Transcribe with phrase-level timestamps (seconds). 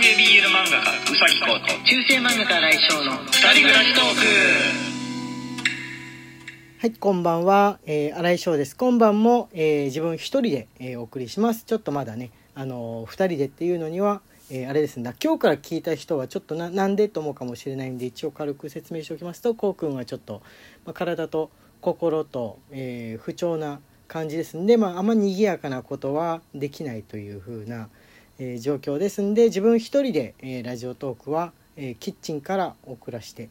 [0.00, 4.20] 系 BL 漫画家うさぎこと中世漫画家来翔の二人暮らしトーク
[6.80, 8.74] はい、こんばんは、えー、新井翔です。
[8.74, 11.64] 今晩も、えー自分一人で、えーお送りします。
[11.64, 20.40] ちょっとまだね、あのー二人でっていうのには、えーあれですね、今日から聞いた人はちょっとななんでと思うかもしれないんで、一応軽く説明しておきますと、こうくんはちょっと、
[20.86, 21.50] まあ、体と
[21.82, 27.90] 心と、えー不調な感じですんで、まあ、あんま賑やかなことはできないという風な、
[28.42, 33.50] え状況ですんで、自分一人で、えラジオトークは、えキッチンから送らせて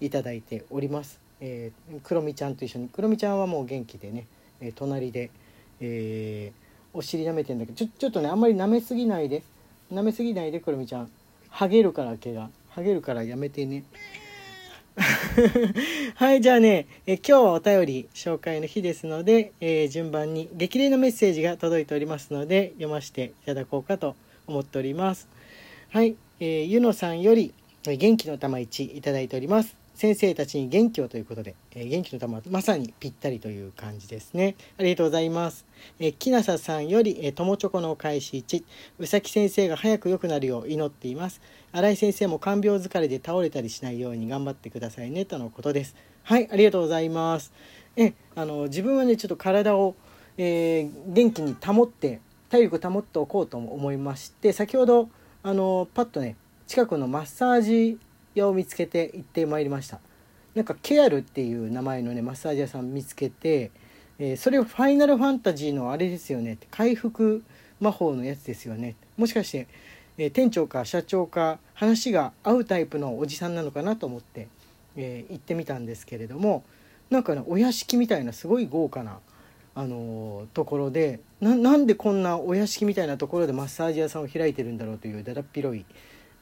[0.00, 1.20] いただいております。
[1.42, 4.26] えー、クロミちゃんと一緒にクロミちゃんはもう元気でね、
[4.62, 5.30] え隣で、
[5.80, 9.44] えーお尻舐めてんだけどちょちょっとねあんまり舐めすぎないで
[9.92, 11.10] 舐めすぎないでクロミちゃん。
[11.48, 13.84] ハゲるから毛がハゲるからやめてね。
[16.16, 25.28] はいじゃあね、え今日はお便り紹介の日ですので、えー順番に激励のメッセージが届いておりますので読ませていただこうかと思います思っております。
[25.90, 29.76] はい、えーゆのさんより元気の玉1いただいております。
[29.94, 34.56] 先生たちに元気をということで、えー元気の玉まさにぴったりという感じですね。
[34.78, 35.64] ありがとうございます、
[35.98, 38.64] えー、きなささんより、えー、友チョコのお返し1
[38.98, 41.40] うさき先生が早く良くなるよう祈っています。
[41.72, 45.94] 新井先生も看病疲れで倒れたりしないように頑張ってくださいねとのことです。
[46.24, 46.48] はい。
[46.50, 47.52] ありがとうございます。
[47.96, 49.94] えあの自分はねちょっと体を、
[50.36, 52.20] えー元気に保って
[52.50, 55.08] 体力保っておこうと思いまして先ほど
[55.42, 57.98] あのパッとね近くのマッサージ
[58.34, 59.98] 屋を見つけて行ってまいりました。
[60.54, 63.70] なんかケアルっていう名前のねマッサージ屋さん見つけて、
[64.18, 67.42] えーそれをファイナルファンタジーのあれですよね回復
[67.80, 68.96] 魔法のやつですよね。
[69.16, 69.68] もしかして、
[70.18, 74.48] えー店長か社長か話が合うタイプのおじさんなのかなと思って、
[74.96, 76.64] えー行ってみたんですけれども
[77.10, 79.18] なんかねお屋敷みたいなすごい豪華な
[79.74, 85.84] あのところでなんでこんなお屋敷みたいなところでマッサージ屋さんを開いてるんだろうというだだっ広い、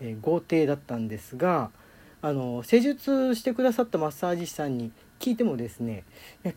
[0.00, 1.70] えー豪邸だったんですが
[2.20, 4.90] あの施術してくださったマッサージ師さんに
[5.20, 6.04] 聞いてもですね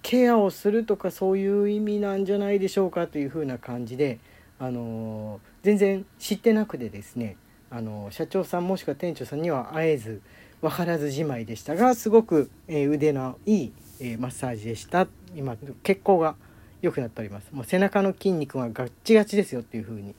[0.01, 4.19] ケアをするとかそういう意味なんじゃないでしょうかというふうな感じで
[4.59, 7.37] あの全然知ってなくてですね
[7.69, 10.21] あの社長さんもしくは店長さんには会えず
[10.61, 15.07] 分からずじまいでしたがすごく、えー腕のいい、えーマッサージでした。
[15.35, 16.35] 今血行が
[16.81, 17.49] 良くなっております。
[17.51, 20.15] もう背中の筋肉がガッチガチですよっていうふうに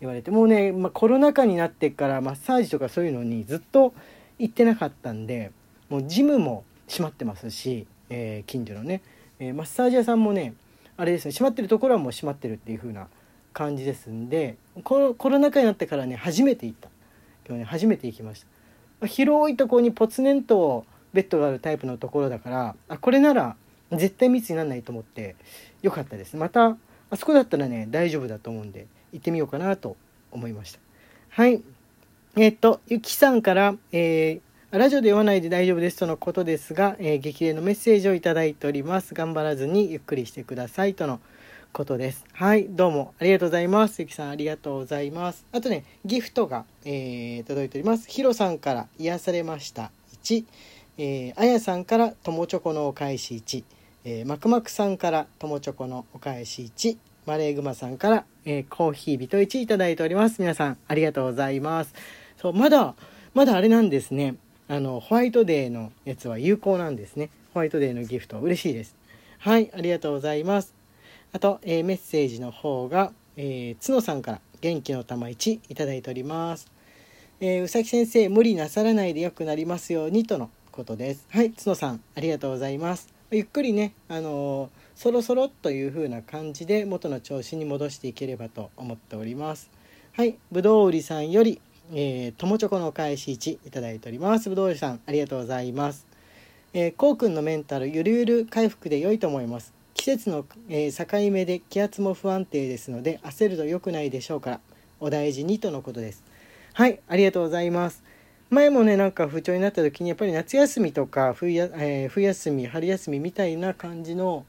[0.00, 0.30] 言われて。
[0.30, 3.94] もうね、まあ、コロナ禍になってからマッサージとかそういうのにずっと
[4.38, 5.52] 行ってなかったんで
[5.88, 9.02] もうジムも閉まってますし、えー近所のね、
[9.38, 10.54] えーマッサージ屋さんもね
[10.96, 13.08] あれですね閉まってるところはもう閉まってるっていう風な
[13.52, 16.88] 感じですんでコロコロナ禍になってからね初めて行った。
[17.46, 18.46] 今日ね初めて行きました。
[19.00, 23.56] まあ広いとこにポツネンとベッドがあるタイプのところだからあこれなら
[23.92, 25.36] 絶対密にならないと思って
[25.82, 26.76] よかったですまた
[27.10, 29.96] あそこだったらね大丈夫だと思うんで行ってみようかなと
[30.30, 30.78] 思いました
[31.30, 31.62] はい
[32.36, 39.14] えっと、ゆきさんから、えーラジオで言わないで大丈夫ですとのことですが、えー激励のメッセージをいただいております。
[39.14, 41.18] 頑張らずにゆっくりしてくださいとの
[41.72, 42.24] ことです。
[42.34, 44.00] はい、どうもありがとうございます。
[44.00, 45.44] ゆきさんありがとうございます。
[45.50, 48.08] あとね、ギフトが、えー届いております。
[48.08, 49.90] ヒロさんから癒されました
[50.22, 50.44] 1、
[50.98, 53.64] えーあやさんから友チョコのお返し1、
[54.04, 56.96] えーマクマクさんから友チョコのお返し1、
[57.26, 60.40] マレーグマさんから、えーコーヒー人1いただいております。
[60.40, 61.92] 皆さんありがとうございます。
[62.40, 62.94] そう、まだ、
[63.34, 64.36] まだあれなんですね。
[64.68, 67.28] あの、ホワイトデーのやつは有効なんですね。
[67.52, 68.96] ホワイトデーのギフト、嬉しいです。
[69.38, 70.72] はい、ありがとうございます。
[71.32, 76.68] あと、えーメッセージの方が、えー、角さんから元気の玉1いただいております。
[77.40, 81.26] えーうさき先生、無理なさらないで良くなりますようにとのことです。
[81.28, 83.19] はい、角さん、ありがとうございます。
[83.32, 89.70] ゆっくりね、あのそろそろという風な感じで元の調子に戻していければと思っております。
[90.14, 91.60] はい、ぶどう売りさんより、
[91.92, 94.48] えー、友チョコのお返し1いただいております。
[94.48, 96.08] ぶどう売りさん、ありがとうございます。
[96.72, 99.72] え、こうくんのメンタルゆるゆる回復で良いと思います。
[99.94, 104.60] 季節の、えー境目で気圧も不安定ですので焦ると良くないでしょうから
[104.98, 106.24] お大事にとのことです。
[106.72, 108.02] はい、ありがとうございます。
[108.50, 114.44] 前もねなんか不調になった時にやっぱり夏休みとか冬、えー冬休み春休みみたいな感じの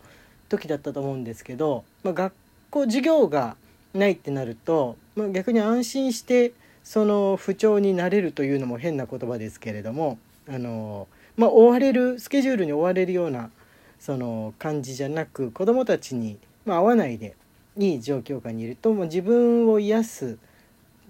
[0.49, 2.33] 時だったと思うんですけど、まあ、学
[2.71, 3.55] 校授業が
[3.93, 6.53] ないってなると、まあ、逆に安心して
[6.83, 10.17] その不調になれるというのも変な言葉ですけれども
[10.49, 11.07] あの、
[11.37, 13.51] まあ、追われるスケジュールに追われるような
[13.99, 17.35] その感じじゃなく子どもたちに、まあ、合わないで
[17.77, 20.37] いい状況下にいるともう自分を癒す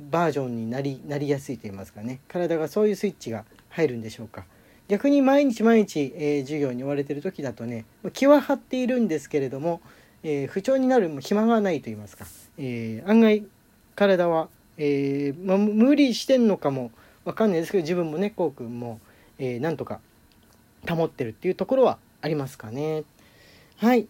[0.10, 2.20] バージョンになりなりやすいと言いますかね。
[2.28, 4.46] 体がそういうスイッチが入るんでしょうか。
[4.88, 9.82] 逆に毎日毎日、えー授業に追われてる時だとね気は張っているんですけれども、
[10.24, 12.26] えー不調になる暇がないと言いますか、
[12.58, 13.46] えー案外
[13.96, 16.92] 体は、えまあ、無理してんのかも
[17.24, 19.00] わかんないですけど自分もねこうくんも、
[19.38, 20.00] え、なんとか
[20.90, 23.04] 保ってるっていうところはありますかね。
[23.78, 24.08] はい。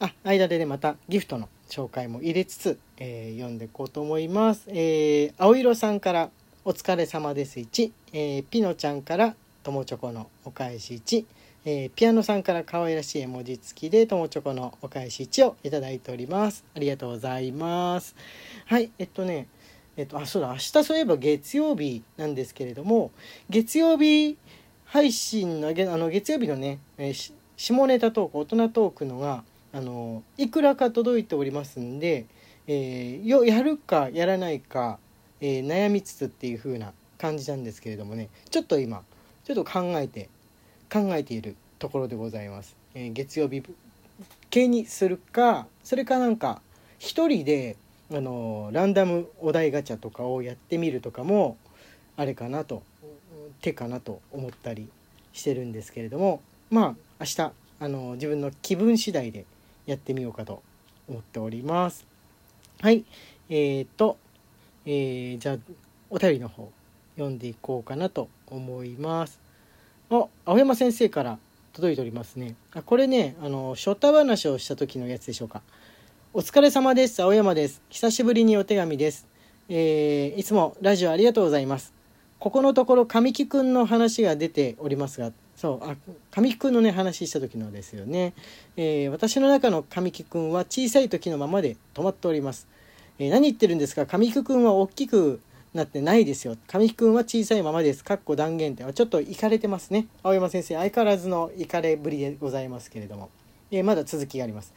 [0.00, 6.30] あ間でねまたギフトの紹介も入れつつ、えー、読んでいこうと思います、えー、青色さんから
[6.66, 9.34] 「お疲れ様です1」えー、ピノちゃんから
[9.64, 11.24] 「友チョコのお返し1」
[11.64, 16.64] えー、ピアノさんから可愛らしい絵文字付きで友チョコのお返し1をいただいております。
[16.74, 18.16] ありがとうございます。
[18.66, 19.46] はいえっとね
[19.96, 23.12] えっとあそうだ明日そういえば月曜日なんですけれども
[23.48, 24.36] 月曜日
[24.84, 32.26] 配信のあの月曜日のね、えー、下ネタトーク大人トークのがあのいくらか届いておりますんで、
[32.66, 34.98] えー、やるかやらないか、
[35.40, 39.02] えー、悩みつつっていう風な感じなんですけれどもねちょっと今
[39.44, 40.28] ちょっと考えて
[40.92, 42.76] 考えているところでございます。
[42.94, 43.62] えー、月曜日
[44.50, 46.60] 系にするかそれかなんか
[46.98, 47.76] 一人で
[48.12, 51.56] あのランダムお題ガチャとかをやってみるとかも
[52.16, 52.82] あれかなと
[53.62, 54.88] 手かなと思ったり
[55.32, 59.46] してるんですけれどもまあ明日あの自分の気分次第で
[59.86, 60.62] やってみようかと
[61.08, 62.06] 思っております。
[62.80, 63.04] はい。
[63.48, 64.16] えー、と、
[64.86, 65.56] えー、じゃあ
[66.10, 66.70] お便りの方
[67.16, 69.40] 読んでいこうかなと思います。
[70.10, 71.38] あ青山先生から
[71.72, 72.54] 届いておりますね。
[72.74, 75.62] あこれねあのショタ話をした時のやつでしょうか。
[76.34, 77.22] お疲れ様です。
[77.22, 77.82] 青山です。
[77.90, 79.26] 久しぶりにお手紙です。
[79.68, 81.92] えー、いつもラジオありがとうございます。
[82.38, 85.30] ここのところ神木くんの話が出ておりますが
[85.62, 85.94] そうあ
[86.32, 88.32] 神木くんのね話した時のですよね、
[88.76, 92.66] えー、私の中の神木くんは小さい時のままで止まっております、
[93.20, 94.04] えー、何言ってるんですか？
[94.04, 95.40] 神木くんは大きく
[95.72, 96.56] なってないですよ。
[96.66, 98.02] 神木くんは小さいままです。
[98.02, 100.08] かっこ断言点はちょっといかれてますね。
[100.24, 103.30] 青山先生相変わらずのいかれぶりでございますけれども、
[103.70, 104.74] えー、まだ続きがあります、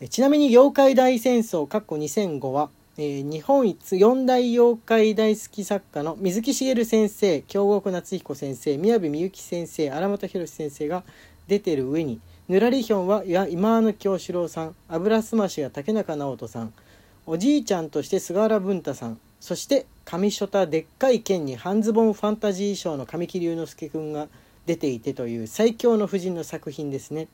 [0.00, 11.02] えちなみに妖怪大戦争かっこ2005はえー、日本一四大妖怪大好き作家の水木しげる先生京極夏彦先生宮部みゆき先生荒俣宏先生が
[11.48, 16.72] 出てる上にぬらりひょんは今野京志郎さん油すましが竹中直人さん
[17.26, 24.28] おじいちゃんとして菅原文太さんそして上書田でっかい剣に半ズボンファンタジー賞の神木隆之介君が
[24.66, 27.26] 出ていてという最強の夫人の作品ですね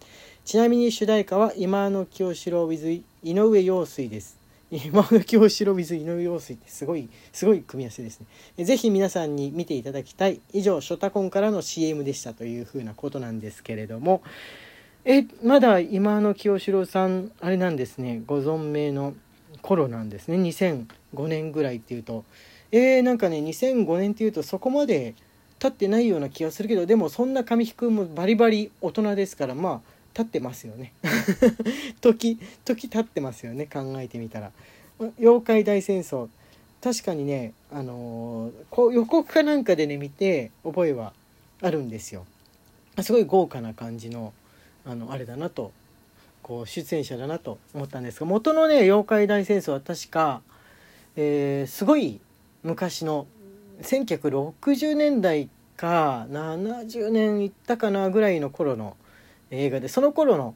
[0.46, 4.39] ちなみに主題歌は今野清志郎 with 井上陽水です
[4.70, 8.20] 今の京城水井上陽水ってすごいすごい組み合わせです
[8.56, 8.64] ね。
[8.64, 10.40] ぜひ皆さんに見ていただきたい。
[10.52, 14.22] 以上ショタコンからの CM でしたというふうなことなんですけれども。
[15.04, 18.22] えまだ今の清志郎さんあれなんですね。
[18.26, 19.14] ご存命の
[19.62, 20.36] 頃なんですね。
[20.36, 22.24] 2005年ぐらいっていうと。
[22.72, 25.14] えー、なんかね2005年っていうとそこまで
[25.58, 30.92] 経ってないような気がするけどでもそんな神木君もバリバリ大人ですからまあ経ってますよね。
[32.00, 34.52] 時時経ってますよね考えてみたら。
[35.18, 36.28] 妖怪大戦争。
[36.82, 41.12] 確かにねあのー、こう予告かなんかでね見て覚えは
[41.60, 42.26] あるんですよ。
[43.02, 44.32] すごい豪華な感じの
[44.84, 45.72] あのあれだなと。
[46.42, 50.40] こう出演者だなと思ったんですが元のね妖怪大戦争は確か、
[51.14, 52.18] えー、すごい
[52.62, 53.26] 昔の
[53.82, 58.96] 1960年代か70年いったかなぐらいの頃の
[59.50, 60.54] 映画でその頃の、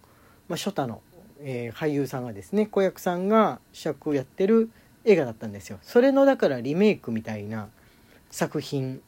[0.49, 1.03] まあ、初太の、
[1.41, 4.71] えー、俳優さんがですね子役さんが主役をやってる
[5.05, 5.79] 映画だったんですよ。
[5.83, 7.69] それのだからリメイクみたいな
[8.31, 9.01] 作品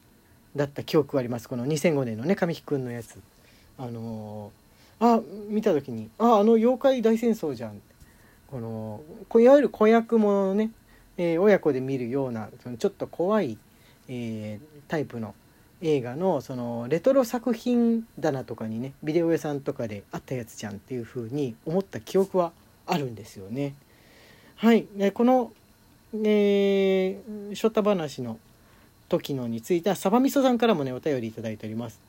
[0.55, 1.49] だった記憶があります。
[1.49, 3.19] この2005年のね神木君のやつ。
[3.77, 7.81] あのー、あ見た時にああの妖怪大戦争じゃん。
[8.47, 9.01] この
[9.41, 10.71] いわゆる子役もね、
[11.17, 13.57] えー、親子で見るようなちょっと怖い、
[14.07, 15.35] えー、タイプの
[15.81, 22.51] 映画のそのレトロ作品棚とかにねビデオ屋さんとかであったやつじゃんっていう風に思った記憶は
[22.87, 23.75] あるんですよね。
[24.55, 25.51] はい、でこの、
[26.13, 28.39] えー、ショタ話の
[29.07, 32.01] 時のについてはサバみそさんからもねお便りいただいております。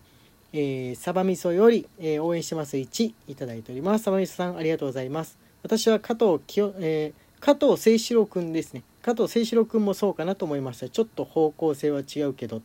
[0.55, 4.05] えー、サバみそより、えー、応援してます1いただいております。
[4.05, 5.37] サバみそさんありがとうございます。
[5.63, 8.83] 私は加藤清、えー、加藤清志郎くんですね。
[9.03, 10.89] 加藤清志郎くんもそうかなと思いました。
[10.89, 12.63] ちょっと方向性は違うけど。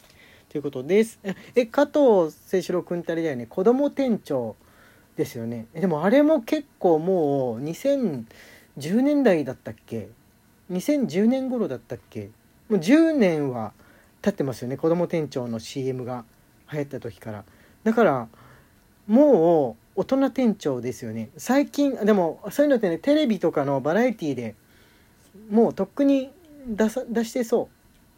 [0.53, 1.19] ということです。
[1.55, 4.55] え、加藤清志郎君ってあれだよね、子供店長
[5.15, 5.65] ですよね。
[5.73, 10.09] でもあれも結構もう2010年代だったっけ
[10.71, 12.29] ?2010 年頃だったっけ？
[12.69, 13.73] もう10年は
[14.21, 16.23] 経ってますよね、子供店長の CM が
[16.71, 17.45] 流行った時から。
[17.83, 18.27] だから、
[19.07, 21.31] もう大人店長ですよね。
[21.35, 24.53] 最近、でもそういうのってね、テレビとかのバラエティーで
[25.49, 26.31] もうとっくに
[26.67, 27.69] 出さ出してそ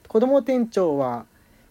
[0.03, 0.07] う。
[0.09, 1.25] 子供店長は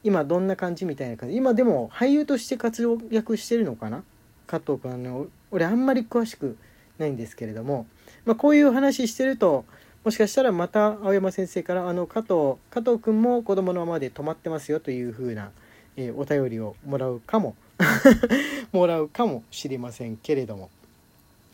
[0.05, 1.37] 今どんな感じみたいな感じ。
[1.37, 4.05] 今でも俳優として活躍してるのかな？
[4.47, 6.57] 加藤君あの俺あんまり詳しく
[6.99, 7.87] ないんですけれども、
[8.27, 9.65] まあ、こういう話してると
[10.05, 15.51] もしかしたらまた青山先生からあの加藤加藤君も子供のままで止まってますよというふうな、
[15.97, 17.57] えーお便りをもらうかも。
[18.73, 20.71] もらうかもしれませんけれども。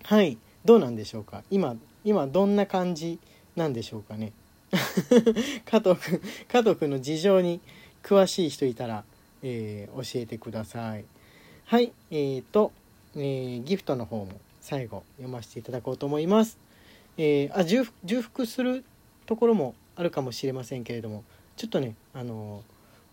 [0.03, 0.37] はい。
[0.65, 1.43] どうなんでしょうか？
[1.51, 3.19] 今今どんな感じ
[3.57, 4.33] なんでしょうかね？
[5.65, 7.61] 加藤君加藤君の事情に
[8.03, 9.05] 詳しい人いたら、
[9.43, 11.05] えー教えてください。
[11.67, 12.73] はいえー、と、
[13.15, 14.29] えーギフトの方も
[14.61, 16.59] 最後読ませていただこうと思います。
[17.17, 18.85] えーあ重複重複する
[19.27, 21.25] ところもあるかもしれませんけれども
[21.57, 22.63] ちょっとねあの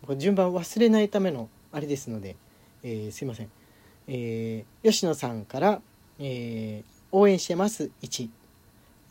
[0.07, 2.35] ー順番忘れないためのあれですので、
[2.83, 3.49] えーすいません、
[4.07, 5.81] えー吉野さんから、
[6.19, 8.29] えー応援してます1、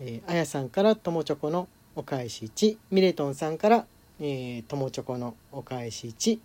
[0.00, 3.86] えーあやさんからともチョコのお返し1ミレトンさんから
[4.20, 6.38] えーともチョコのお返し1、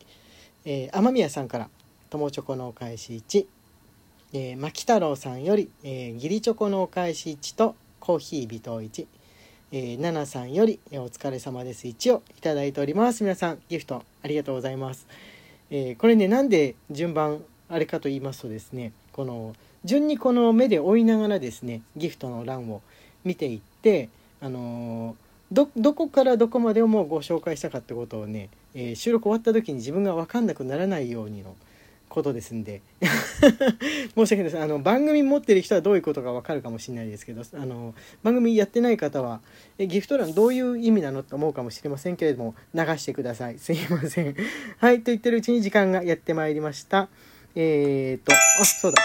[0.66, 1.70] えー雨宮さんから
[2.10, 3.46] ともチョコのお返し1、
[4.34, 9.06] えー、牧太郎さんより、えー、義理チョコのお返し1とコーヒー微糖1、
[9.72, 11.88] えー、ナナさんより、えーお疲れ様です。
[11.88, 13.24] 1をいただいております。
[13.24, 15.08] 皆さんギフトありがとうございます、
[15.70, 22.82] えーこれねなんで順番あれかと言いますとですねこの順にこの目で追いながらですねギフトの欄を
[23.24, 24.10] 見ていって
[24.42, 31.56] あのーどどこからどこまでをもうご紹介したかってことをね、えー収録終わった時に自分が分かんなくならないようにの
[32.08, 32.82] ことですんで。
[33.02, 34.60] 申し訳ないです。
[34.60, 39.42] あの番組持ってる人はどういうことか分かるかもしれないですけどあの番組やってない方は
[39.78, 43.58] えギフト欄どういう意味なのって思うかもしれませんけれども流してください。
[43.60, 44.36] すいません。
[44.78, 47.10] はいと言ってるうちに時間がやってまいりました。
[47.56, 49.02] えーとあそうだ、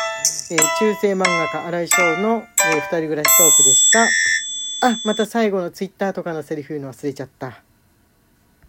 [0.53, 4.46] えー中世漫画家新井翔の、えー二人暮らしトークでした。
[4.81, 7.66] あまた最後のツイッターとかのセリフ言うの忘れちゃった。